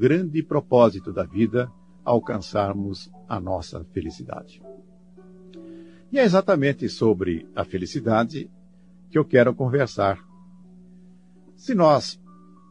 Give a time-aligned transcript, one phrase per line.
[0.00, 1.70] grande propósito da vida
[2.02, 4.62] alcançarmos a nossa felicidade.
[6.10, 8.50] E é exatamente sobre a felicidade
[9.10, 10.18] que eu quero conversar.
[11.54, 12.18] Se nós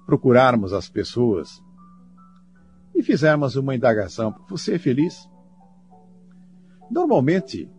[0.07, 1.63] procurarmos as pessoas
[2.95, 5.29] e fizermos uma indagação, você é feliz?
[6.89, 7.69] Normalmente,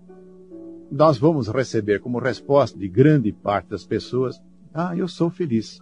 [0.93, 4.41] nós vamos receber como resposta de grande parte das pessoas:
[4.73, 5.81] Ah, eu sou feliz.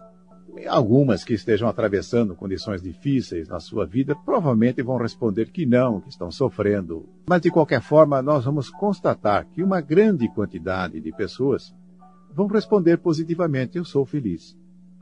[0.67, 6.09] Algumas que estejam atravessando condições difíceis na sua vida provavelmente vão responder que não, que
[6.09, 7.07] estão sofrendo.
[7.27, 11.73] Mas, de qualquer forma, nós vamos constatar que uma grande quantidade de pessoas
[12.33, 14.57] vão responder positivamente: Eu sou feliz.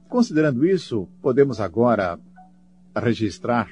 [0.09, 2.19] Considerando isso, podemos agora
[2.95, 3.69] registrar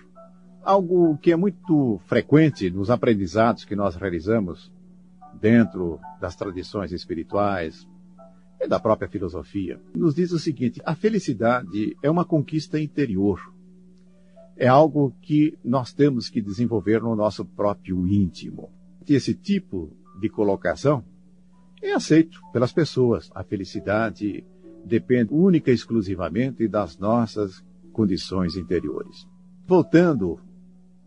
[0.63, 4.71] algo que é muito frequente nos aprendizados que nós realizamos
[5.39, 7.87] dentro das tradições espirituais
[8.65, 9.79] e da própria filosofia.
[9.95, 13.39] Nos diz o seguinte: a felicidade é uma conquista interior.
[14.57, 18.71] É algo que nós temos que desenvolver no nosso próprio íntimo.
[19.07, 21.03] Esse tipo de colocação
[21.81, 23.29] é aceito pelas pessoas.
[23.35, 24.43] A felicidade
[24.85, 29.27] depende única e exclusivamente das nossas condições interiores.
[29.67, 30.39] Voltando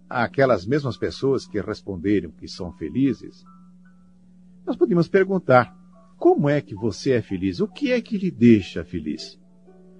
[0.09, 3.45] àquelas mesmas pessoas que responderam que são felizes,
[4.67, 5.78] nós podemos perguntar:
[6.19, 7.61] como é que você é feliz?
[7.61, 9.41] O que é que lhe deixa feliz?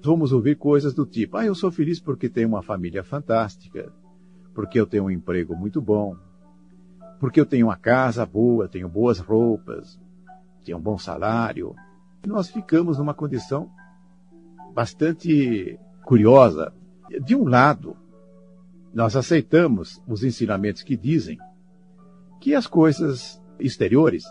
[0.03, 3.93] Vamos ouvir coisas do tipo: ah, eu sou feliz porque tenho uma família fantástica,
[4.53, 6.17] porque eu tenho um emprego muito bom,
[7.21, 9.99] porque eu tenho uma casa boa, tenho boas roupas,
[10.65, 11.75] tenho um bom salário.
[12.27, 13.71] Nós ficamos numa condição
[14.75, 16.73] bastante curiosa.
[17.25, 17.97] De um lado,
[18.93, 21.39] nós aceitamos os ensinamentos que dizem
[22.41, 24.25] que as coisas exteriores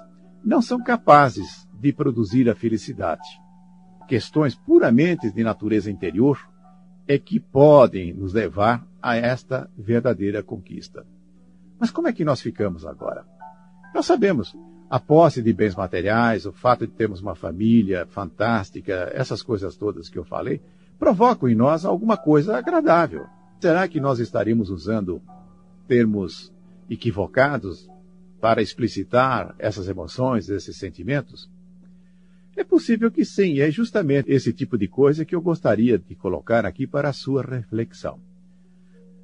[0.44, 3.28] não são capazes de produzir a felicidade.
[4.08, 6.40] Questões puramente de natureza interior
[7.08, 11.06] é que podem nos levar a esta verdadeira conquista.
[11.80, 13.26] Mas como é que nós ficamos agora?
[13.94, 14.56] Nós sabemos,
[14.90, 20.10] a posse de bens materiais, o fato de termos uma família fantástica, essas coisas todas
[20.10, 20.62] que eu falei,
[20.98, 23.26] provocam em nós alguma coisa agradável.
[23.60, 25.22] Será que nós estaríamos usando
[25.88, 26.54] termos
[26.90, 27.90] equivocados
[28.40, 31.50] para explicitar essas emoções, esses sentimentos?
[32.58, 36.66] É possível que sim, é justamente esse tipo de coisa que eu gostaria de colocar
[36.66, 38.20] aqui para a sua reflexão.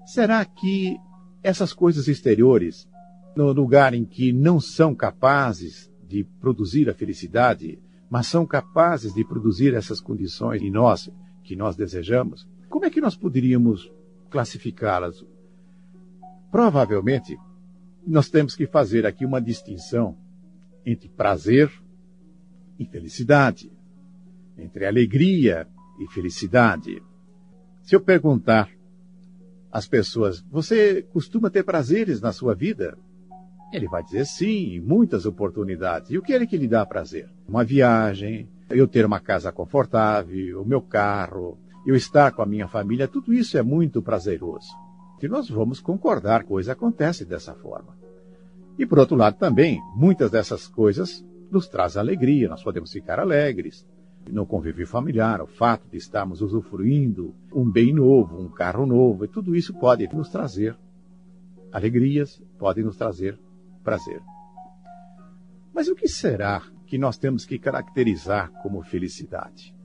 [0.05, 0.95] Será que
[1.41, 2.87] essas coisas exteriores,
[3.35, 9.25] no lugar em que não são capazes de produzir a felicidade, mas são capazes de
[9.25, 11.09] produzir essas condições em nós
[11.43, 13.91] que nós desejamos, como é que nós poderíamos
[14.29, 15.25] classificá-las.
[16.51, 17.35] Provavelmente,
[18.05, 20.15] nós temos que fazer aqui uma distinção
[20.85, 21.82] entre prazer
[22.79, 23.71] e felicidade,
[24.57, 25.67] entre alegria
[25.99, 27.01] e felicidade.
[27.81, 28.69] Se eu perguntar
[29.71, 32.97] às pessoas, você costuma ter prazeres na sua vida?
[33.71, 36.11] Ele vai dizer sim, muitas oportunidades.
[36.11, 37.29] E o que é que lhe dá prazer?
[37.47, 42.67] Uma viagem, eu ter uma casa confortável, o meu carro, eu estar com a minha
[42.67, 44.69] família, tudo isso é muito prazeroso.
[45.21, 47.97] E nós vamos concordar, coisa acontece dessa forma.
[48.77, 53.87] E por outro lado também, muitas dessas coisas nos traz alegria, nós podemos ficar alegres.
[54.29, 59.27] No convívio familiar, o fato de estarmos usufruindo um bem novo, um carro novo, e
[59.27, 60.77] tudo isso pode nos trazer
[61.71, 63.39] alegrias, pode nos trazer
[63.83, 64.21] prazer.
[65.73, 69.75] Mas o que será que nós temos que caracterizar como felicidade?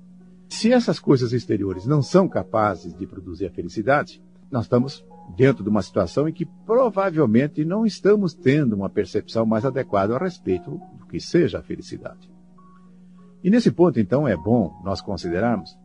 [0.48, 5.04] Se essas coisas exteriores não são capazes de produzir a felicidade, nós estamos
[5.36, 10.18] dentro de uma situação em que provavelmente não estamos tendo uma percepção mais adequada a
[10.18, 12.30] respeito do que seja a felicidade.
[13.42, 15.78] E nesse ponto, então, é bom nós considerarmos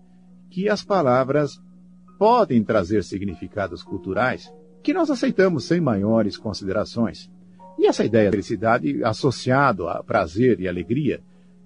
[0.50, 1.62] que as palavras
[2.18, 4.52] podem trazer significados culturais
[4.82, 7.30] que nós aceitamos sem maiores considerações.
[7.78, 11.22] E essa ideia de felicidade associado a prazer e alegria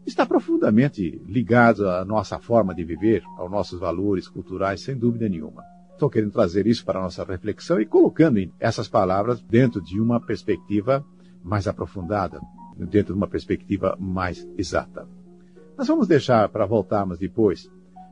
[0.05, 5.63] está profundamente ligado à nossa forma de viver, aos nossos valores culturais, sem dúvida nenhuma.
[5.97, 10.21] Estou querendo trazer isso para a nossa reflexão e colocando essas palavras dentro de uma
[10.21, 11.03] perspectiva
[11.43, 12.39] mais aprofundada,
[12.77, 15.07] dentro de uma perspectiva mais exata.
[15.75, 17.67] Nós vamos deixar para voltarmos depois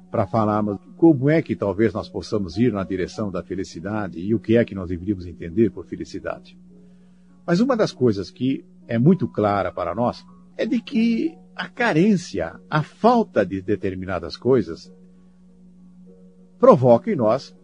[0.09, 4.39] para falarmos como é que talvez nós possamos ir na direção da felicidade e o
[4.39, 6.57] que é que nós deveríamos entender por felicidade.
[7.45, 10.25] Mas uma das coisas que é muito clara para nós
[10.57, 14.91] é de que a carência, a falta de determinadas coisas,
[16.57, 17.55] provoca em nós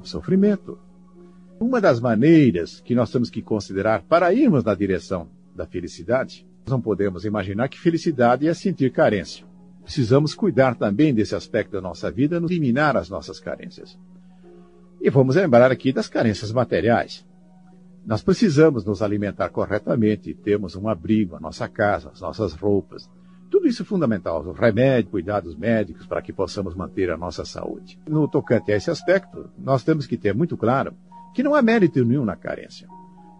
[0.00, 0.78] o sofrimento.
[1.60, 6.72] Uma das maneiras que nós temos que considerar para irmos na direção da felicidade, nós
[6.72, 9.44] não podemos imaginar que felicidade é sentir carência.
[9.84, 13.98] Precisamos cuidar também desse aspecto da nossa vida, eliminar as nossas carências.
[15.00, 17.26] E vamos lembrar aqui das carências materiais.
[18.06, 23.10] Nós precisamos nos alimentar corretamente, temos um abrigo, a nossa casa, as nossas roupas.
[23.70, 24.42] Isso é fundamental.
[24.50, 28.00] Remédio, cuidados médicos para que possamos manter a nossa saúde.
[28.04, 30.92] No tocante a esse aspecto, nós temos que ter muito claro
[31.32, 32.88] que não há mérito nenhum na carência.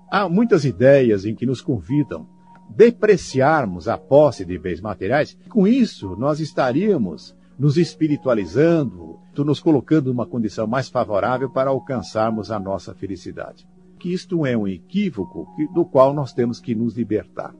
[0.08, 5.36] Há muitas ideias em que nos convidam a depreciarmos a posse de bens materiais.
[5.48, 12.60] Com isso, nós estaríamos nos espiritualizando, nos colocando numa condição mais favorável para alcançarmos a
[12.60, 13.66] nossa felicidade.
[13.98, 17.52] Que isto é um equívoco do qual nós temos que nos libertar.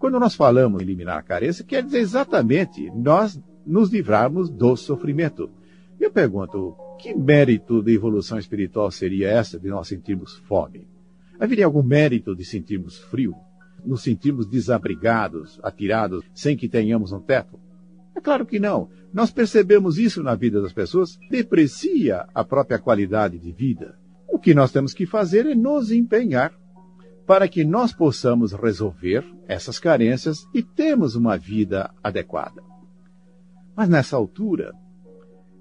[0.00, 5.50] Quando nós falamos em eliminar a carência, quer dizer exatamente nós nos livrarmos do sofrimento.
[6.00, 10.88] Eu pergunto, que mérito de evolução espiritual seria essa de nós sentirmos fome?
[11.38, 13.34] Haveria algum mérito de sentirmos frio?
[13.84, 17.60] Nos sentirmos desabrigados, atirados, sem que tenhamos um teto?
[18.16, 18.88] É claro que não.
[19.12, 23.98] Nós percebemos isso na vida das pessoas, deprecia a própria qualidade de vida.
[24.26, 26.58] O que nós temos que fazer é nos empenhar
[27.30, 32.60] para que nós possamos resolver essas carências e termos uma vida adequada.
[33.76, 34.74] Mas nessa altura,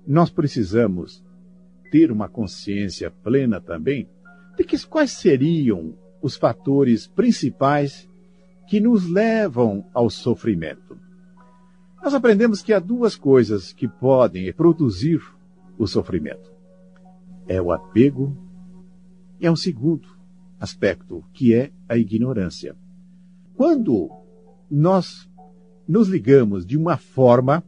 [0.07, 1.23] nós precisamos
[1.91, 4.09] ter uma consciência plena também
[4.57, 8.09] de que quais seriam os fatores principais
[8.67, 10.97] que nos levam ao sofrimento.
[12.01, 15.21] Nós aprendemos que há duas coisas que podem produzir
[15.77, 16.51] o sofrimento:
[17.47, 18.35] é o apego
[19.39, 20.17] e é o segundo
[20.59, 22.75] aspecto, que é a ignorância.
[23.55, 24.09] Quando
[24.69, 25.29] nós
[25.87, 27.63] nos ligamos de uma forma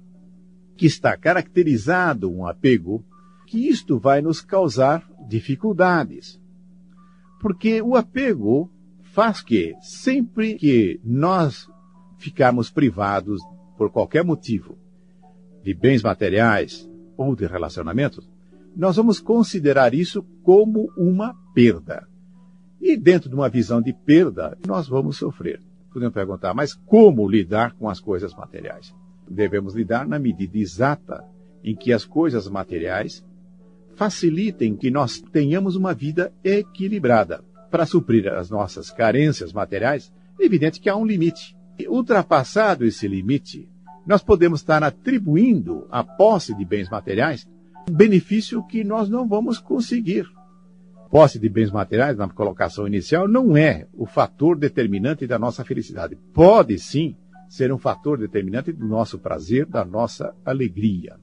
[0.78, 3.04] que está caracterizado um apego,
[3.48, 6.40] que isto vai nos causar dificuldades.
[7.40, 8.70] Porque o apego
[9.02, 11.68] faz que, sempre que nós
[12.18, 13.42] ficarmos privados
[13.78, 14.78] por qualquer motivo,
[15.64, 18.30] de bens materiais ou de relacionamentos,
[18.76, 22.08] nós vamos considerar isso como uma perda.
[22.82, 25.62] E dentro de uma visão de perda, nós vamos sofrer.
[25.94, 28.94] Podemos perguntar, mas como lidar com as coisas materiais?
[29.30, 31.24] Devemos lidar na medida exata
[31.64, 33.24] em que as coisas materiais
[33.96, 37.44] facilitem que nós tenhamos uma vida equilibrada.
[37.70, 41.56] Para suprir as nossas carências materiais, é evidente que há um limite.
[41.78, 43.70] E, ultrapassado esse limite,
[44.08, 47.48] nós podemos estar atribuindo à posse de bens materiais
[47.90, 50.26] um benefício que nós não vamos conseguir.
[51.12, 56.18] Posse de bens materiais, na colocação inicial, não é o fator determinante da nossa felicidade.
[56.34, 57.18] Pode sim
[57.50, 61.18] ser um fator determinante do nosso prazer, da nossa alegria.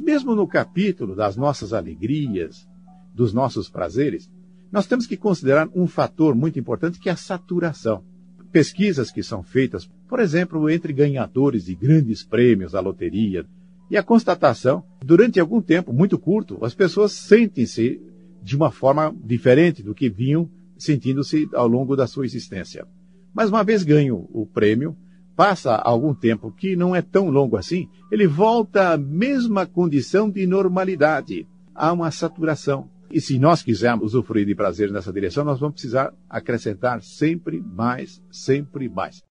[0.00, 2.68] Mesmo no capítulo das nossas alegrias,
[3.14, 4.28] dos nossos prazeres,
[4.72, 8.02] nós temos que considerar um fator muito importante que é a saturação
[8.50, 13.46] pesquisas que são feitas, por exemplo, entre ganhadores de grandes prêmios da loteria,
[13.90, 18.00] e a constatação, durante algum tempo muito curto, as pessoas sentem-se
[18.42, 22.86] de uma forma diferente do que vinham sentindo-se ao longo da sua existência.
[23.34, 24.96] Mas uma vez ganho o prêmio,
[25.36, 30.46] passa algum tempo que não é tão longo assim, ele volta à mesma condição de
[30.46, 31.46] normalidade.
[31.74, 32.90] Há uma saturação.
[33.10, 38.22] E se nós quisermos usufruir de prazer nessa direção, nós vamos precisar acrescentar sempre mais,
[38.30, 39.22] sempre mais.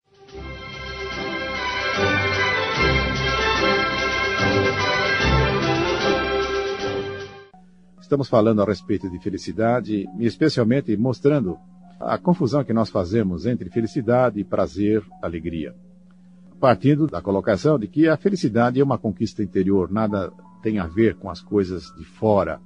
[8.10, 11.60] Estamos falando a respeito de felicidade, e especialmente mostrando
[12.00, 15.76] a confusão que nós fazemos entre felicidade, prazer, alegria.
[16.60, 21.18] Partindo da colocação de que a felicidade é uma conquista interior, nada tem a ver
[21.18, 22.60] com as coisas de fora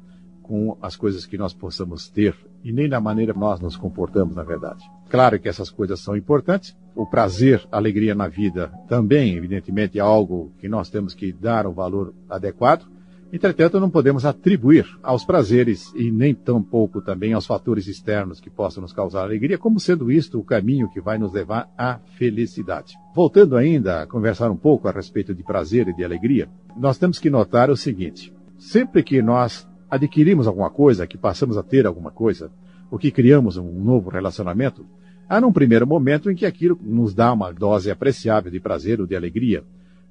[0.43, 4.35] com as coisas que nós possamos ter e nem na maneira que nós nos comportamos,
[4.35, 4.83] na verdade.
[5.09, 6.75] Claro que essas coisas são importantes.
[6.95, 11.65] O prazer, a alegria na vida também, evidentemente, é algo que nós temos que dar
[11.65, 12.85] o valor adequado.
[13.33, 18.83] Entretanto, não podemos atribuir aos prazeres e nem tampouco também aos fatores externos que possam
[18.83, 22.93] nos causar alegria, como sendo isto o caminho que vai nos levar à felicidade.
[23.15, 26.47] Voltando ainda a conversar um pouco a respeito de prazer e de alegria,
[26.77, 31.63] nós temos que notar o seguinte: sempre que nós adquirimos alguma coisa, que passamos a
[31.63, 32.51] ter alguma coisa,
[32.91, 34.85] ou que criamos um novo relacionamento,
[35.27, 39.07] há num primeiro momento em que aquilo nos dá uma dose apreciável de prazer ou
[39.07, 39.63] de alegria.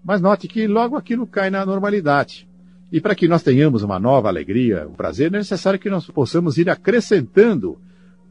[0.05, 2.51] Mas note que logo aquilo cai na normalidade.
[2.93, 6.59] E para que nós tenhamos uma nova alegria, um prazer, é necessário que nós possamos
[6.59, 7.79] ir acrescentando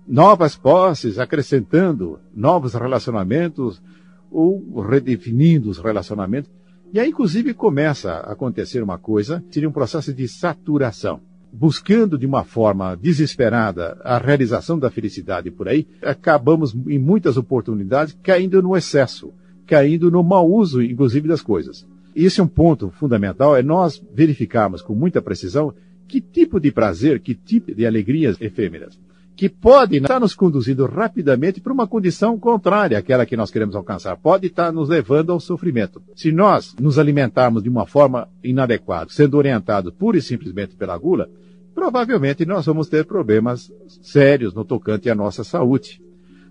[0.07, 3.81] novas posses, acrescentando novos relacionamentos
[4.29, 6.51] ou redefinindo os relacionamentos.
[6.93, 11.19] E aí, inclusive, começa a acontecer uma coisa, seria um processo de saturação
[11.51, 18.17] buscando de uma forma desesperada a realização da felicidade por aí, acabamos em muitas oportunidades
[18.23, 19.33] caindo no excesso,
[19.67, 21.85] caindo no mau uso, inclusive, das coisas.
[22.15, 25.73] Esse é um ponto fundamental, é nós verificarmos com muita precisão
[26.07, 28.99] que tipo de prazer, que tipo de alegrias efêmeras,
[29.35, 34.17] que pode estar nos conduzindo rapidamente para uma condição contrária àquela que nós queremos alcançar,
[34.17, 36.01] pode estar nos levando ao sofrimento.
[36.15, 41.29] Se nós nos alimentarmos de uma forma inadequada, sendo orientados pura e simplesmente pela gula,
[41.73, 46.01] provavelmente nós vamos ter problemas sérios no tocante à nossa saúde.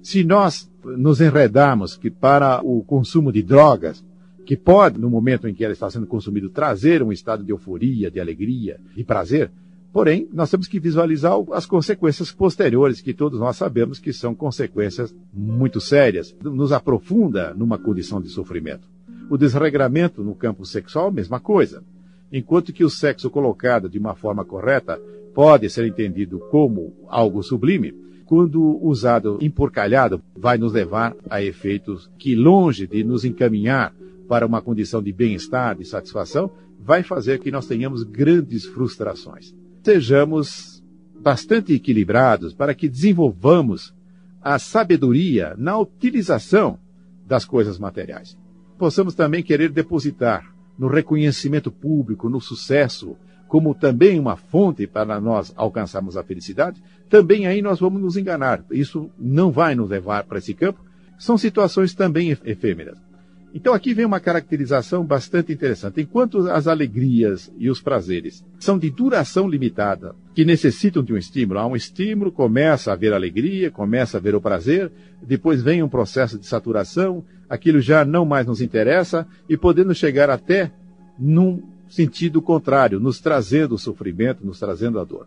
[0.02, 4.02] Se nós nos enredarmos que para o consumo de drogas,
[4.50, 8.10] que pode, no momento em que ela está sendo consumida, trazer um estado de euforia,
[8.10, 9.48] de alegria, de prazer,
[9.92, 15.14] porém, nós temos que visualizar as consequências posteriores, que todos nós sabemos que são consequências
[15.32, 18.88] muito sérias, nos aprofunda numa condição de sofrimento.
[19.30, 21.84] O desregramento no campo sexual, mesma coisa.
[22.32, 25.00] Enquanto que o sexo colocado de uma forma correta
[25.32, 27.94] pode ser entendido como algo sublime,
[28.26, 33.94] quando usado emporcalhado, vai nos levar a efeitos que, longe de nos encaminhar
[34.30, 39.52] para uma condição de bem-estar, de satisfação, vai fazer que nós tenhamos grandes frustrações.
[39.82, 40.80] Sejamos
[41.20, 43.92] bastante equilibrados para que desenvolvamos
[44.40, 46.78] a sabedoria na utilização
[47.26, 48.38] das coisas materiais.
[48.78, 53.16] Possamos também querer depositar no reconhecimento público, no sucesso,
[53.48, 58.64] como também uma fonte para nós alcançarmos a felicidade, também aí nós vamos nos enganar.
[58.70, 60.78] Isso não vai nos levar para esse campo.
[61.18, 63.09] São situações também efêmeras.
[63.52, 66.00] Então aqui vem uma caracterização bastante interessante.
[66.00, 71.58] Enquanto as alegrias e os prazeres são de duração limitada, que necessitam de um estímulo,
[71.58, 74.90] há um estímulo, começa a haver alegria, começa a haver o prazer,
[75.20, 80.30] depois vem um processo de saturação, aquilo já não mais nos interessa e podendo chegar
[80.30, 80.70] até
[81.18, 85.26] num sentido contrário, nos trazendo o sofrimento, nos trazendo a dor.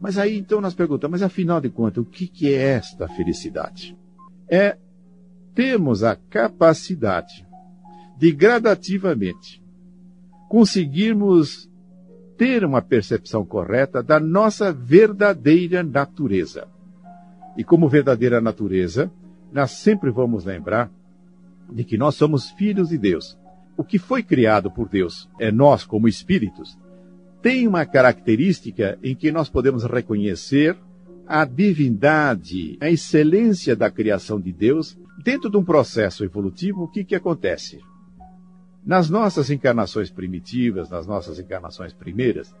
[0.00, 3.96] Mas aí então nós perguntamos, mas afinal de contas, o que, que é esta felicidade?
[4.48, 4.76] É
[5.54, 7.46] temos a capacidade
[8.16, 9.62] de gradativamente
[10.48, 11.70] conseguirmos
[12.36, 16.68] ter uma percepção correta da nossa verdadeira natureza.
[17.56, 19.10] E como verdadeira natureza,
[19.52, 20.90] nós sempre vamos lembrar
[21.70, 23.38] de que nós somos filhos de Deus.
[23.76, 26.78] O que foi criado por Deus é nós como espíritos.
[27.40, 30.76] Tem uma característica em que nós podemos reconhecer
[31.26, 37.04] a divindade, a excelência da criação de Deus Dentro de um processo evolutivo, o que,
[37.04, 37.80] que acontece?
[38.84, 42.54] Nas nossas encarnações primitivas, nas nossas encarnações primeiras,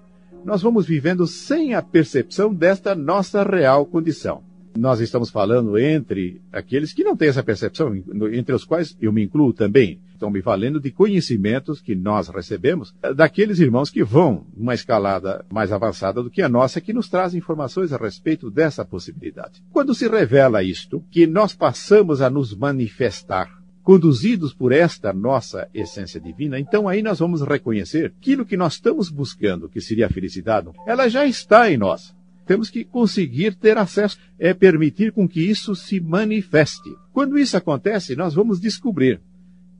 [0.44, 4.42] nós vamos vivendo sem a percepção desta nossa real condição.
[4.76, 7.94] Nós estamos falando entre aqueles que não têm essa percepção,
[8.32, 10.00] entre os quais eu me incluo também.
[10.12, 15.70] Estão me valendo de conhecimentos que nós recebemos daqueles irmãos que vão numa escalada mais
[15.70, 19.62] avançada do que a nossa, que nos trazem informações a respeito dessa possibilidade.
[19.72, 23.48] Quando se revela isto, que nós passamos a nos manifestar
[23.84, 29.10] conduzidos por esta nossa essência divina, então aí nós vamos reconhecer aquilo que nós estamos
[29.10, 32.14] buscando, que seria a felicidade, ela já está em nós.
[32.46, 36.94] Temos que conseguir ter acesso, é permitir com que isso se manifeste.
[37.12, 39.20] Quando isso acontece, nós vamos descobrir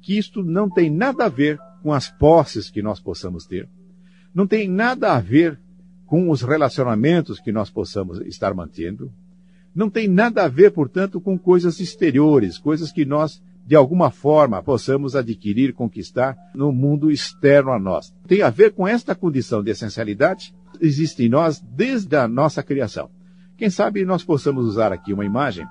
[0.00, 3.68] que isto não tem nada a ver com as posses que nós possamos ter,
[4.34, 5.58] não tem nada a ver
[6.06, 9.12] com os relacionamentos que nós possamos estar mantendo,
[9.74, 14.62] não tem nada a ver, portanto, com coisas exteriores, coisas que nós, de alguma forma,
[14.62, 18.14] possamos adquirir, conquistar no mundo externo a nós.
[18.26, 23.10] Tem a ver com esta condição de essencialidade existe em nós desde a nossa criação.
[23.56, 25.66] Quem sabe nós possamos usar aqui uma imagem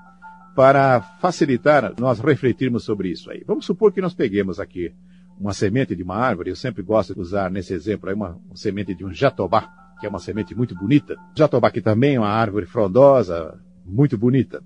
[0.55, 3.43] para facilitar nós refletirmos sobre isso aí.
[3.45, 4.93] Vamos supor que nós peguemos aqui
[5.39, 8.55] uma semente de uma árvore, eu sempre gosto de usar nesse exemplo aí uma, uma
[8.55, 9.67] semente de um jatobá,
[9.99, 11.17] que é uma semente muito bonita.
[11.35, 14.63] Jatobá que também é uma árvore frondosa, muito bonita.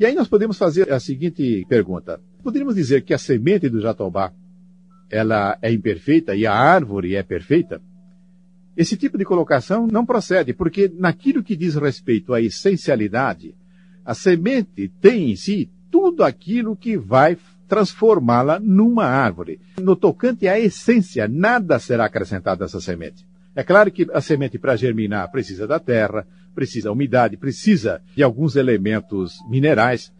[0.00, 2.20] E aí nós podemos fazer a seguinte pergunta.
[2.42, 4.32] Poderíamos dizer que a semente do jatobá
[5.10, 7.80] ela é imperfeita e a árvore é perfeita?
[8.76, 13.54] Esse tipo de colocação não procede, porque naquilo que diz respeito à essencialidade,
[14.04, 19.58] a semente tem em si tudo aquilo que vai transformá-la numa árvore.
[19.80, 23.26] No tocante à essência, nada será acrescentado a essa semente.
[23.54, 28.22] É claro que a semente, para germinar, precisa da terra, precisa da umidade, precisa de
[28.22, 30.12] alguns elementos minerais,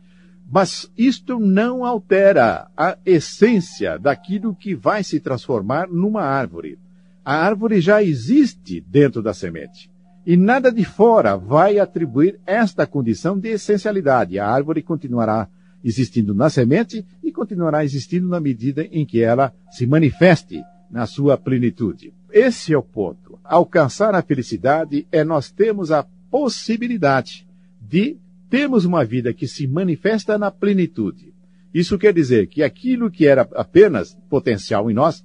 [0.51, 6.79] mas isto não altera a essência daquilo que vai se transformar numa árvore.
[7.27, 9.91] A árvore já existe dentro da semente.
[10.25, 14.39] E nada de fora vai atribuir esta condição de essencialidade.
[14.39, 15.49] A árvore continuará
[15.83, 21.37] existindo na semente e continuará existindo na medida em que ela se manifeste na sua
[21.37, 22.15] plenitude.
[22.31, 23.41] Esse é o ponto.
[23.43, 27.45] Alcançar a felicidade é nós termos a possibilidade
[27.81, 28.19] de
[28.49, 31.35] termos uma vida que se manifesta na plenitude.
[31.75, 35.25] Isso quer dizer que aquilo que era apenas potencial em nós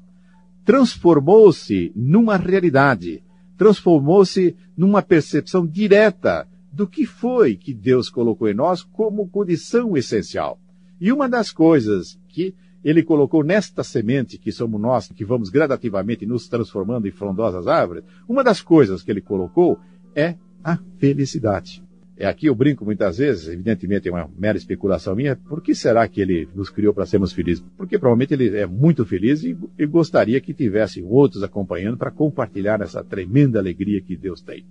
[0.63, 3.23] transformou-se numa realidade,
[3.57, 10.59] transformou-se numa percepção direta do que foi que Deus colocou em nós como condição essencial.
[10.99, 12.53] E uma das coisas que
[12.83, 18.03] ele colocou nesta semente que somos nós, que vamos gradativamente nos transformando em frondosas árvores,
[18.27, 19.79] uma das coisas que ele colocou
[20.15, 21.83] é a felicidade.
[22.17, 26.07] É aqui eu brinco muitas vezes, evidentemente é uma mera especulação minha, por que será
[26.07, 27.63] que ele nos criou para sermos felizes?
[27.77, 32.79] Porque provavelmente ele é muito feliz e, e gostaria que tivessem outros acompanhando para compartilhar
[32.81, 34.63] essa tremenda alegria que Deus tem.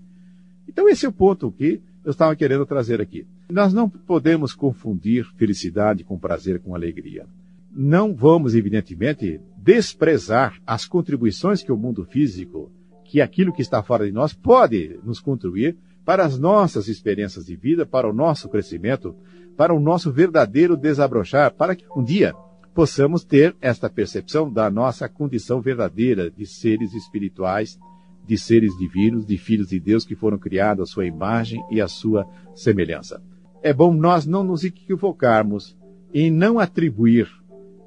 [0.68, 3.26] Então esse é o ponto que eu estava querendo trazer aqui.
[3.50, 7.26] Nós não podemos confundir felicidade com prazer com alegria.
[7.72, 12.70] Não vamos, evidentemente, desprezar as contribuições que o mundo físico,
[13.04, 15.76] que aquilo que está fora de nós, pode nos contribuir
[16.10, 19.14] para as nossas experiências de vida, para o nosso crescimento,
[19.56, 22.34] para o nosso verdadeiro desabrochar, para que um dia
[22.74, 27.78] possamos ter esta percepção da nossa condição verdadeira de seres espirituais,
[28.26, 31.86] de seres divinos, de filhos de Deus que foram criados à sua imagem e à
[31.86, 32.26] sua
[32.56, 33.22] semelhança.
[33.62, 35.78] É bom nós não nos equivocarmos
[36.12, 37.28] em não atribuir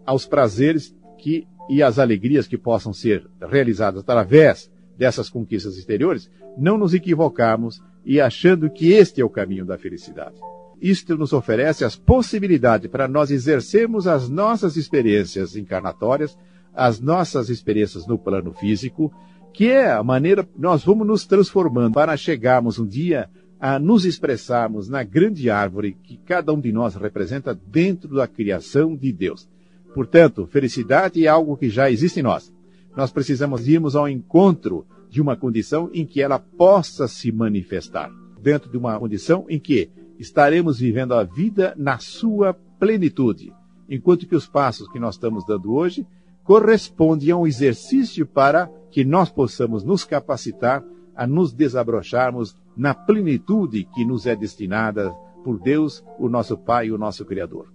[0.06, 6.78] aos prazeres que e às alegrias que possam ser realizadas através dessas conquistas exteriores, não
[6.78, 10.36] nos equivocarmos e achando que este é o caminho da felicidade.
[10.82, 16.38] Isto nos oferece as possibilidades para nós exercermos as nossas experiências encarnatórias,
[16.74, 19.14] as nossas experiências no plano físico,
[19.54, 23.30] que é a maneira nós vamos nos transformando para chegarmos um dia
[23.60, 28.94] a nos expressarmos na grande árvore que cada um de nós representa dentro da criação
[28.94, 29.48] de Deus.
[29.94, 32.52] Portanto, felicidade é algo que já existe em nós.
[32.94, 38.68] Nós precisamos irmos ao encontro de uma condição em que ela possa se manifestar, dentro
[38.68, 43.54] de uma condição em que estaremos vivendo a vida na sua plenitude,
[43.88, 46.04] enquanto que os passos que nós estamos dando hoje
[46.44, 50.84] correspondem a um exercício para que nós possamos nos capacitar
[51.16, 55.12] a nos desabrocharmos na plenitude que nos é destinada
[55.44, 57.73] por Deus, o nosso Pai e o nosso Criador.